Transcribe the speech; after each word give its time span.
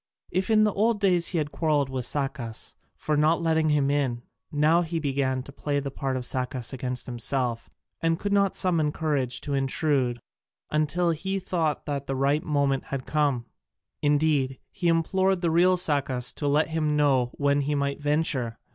If 0.31 0.49
in 0.49 0.63
the 0.63 0.73
old 0.73 0.99
days 0.99 1.27
he 1.27 1.37
had 1.37 1.51
quarrelled 1.51 1.91
with 1.91 2.07
Sacas 2.07 2.73
for 2.95 3.15
not 3.15 3.39
letting 3.39 3.69
him 3.69 3.91
in, 3.91 4.23
now 4.51 4.81
he 4.81 4.97
began 4.97 5.43
to 5.43 5.51
play 5.51 5.79
the 5.79 5.91
part 5.91 6.17
of 6.17 6.25
Sacas 6.25 6.73
against 6.73 7.05
himself, 7.05 7.69
and 8.01 8.17
could 8.17 8.33
not 8.33 8.55
summon 8.55 8.91
courage 8.91 9.41
to 9.41 9.53
intrude 9.53 10.19
until 10.71 11.11
he 11.11 11.37
thought 11.37 11.85
the 11.85 12.15
right 12.15 12.43
moment 12.43 12.85
had 12.85 13.05
come: 13.05 13.45
indeed, 14.01 14.57
he 14.71 14.87
implored 14.87 15.41
the 15.41 15.51
real 15.51 15.77
Sacas 15.77 16.33
to 16.33 16.47
let 16.47 16.69
him 16.69 16.95
know 16.97 17.29
when 17.37 17.61
he 17.61 17.75
might 17.75 18.01
venture. 18.01 18.57